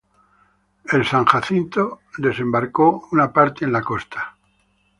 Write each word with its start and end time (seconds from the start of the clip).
El 0.93 1.05
"San 1.05 1.25
Jacinto" 1.25 1.79
luego 1.79 2.01
desembarcó 2.33 3.07
una 3.11 3.31
parte 3.31 3.65
en 3.65 3.71
la 3.71 3.83
costa. 3.83 4.35